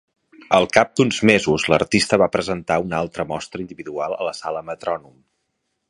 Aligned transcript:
Al 0.59 0.63
cap 0.77 0.93
d'uns 0.99 1.19
mesos, 1.29 1.65
l'artista 1.73 2.19
va 2.23 2.29
presentar 2.37 2.81
una 2.87 2.99
altra 3.03 3.29
mostra 3.35 3.65
individual 3.67 4.17
a 4.19 4.27
la 4.31 4.37
sala 4.43 4.69
Metrònom. 4.73 5.17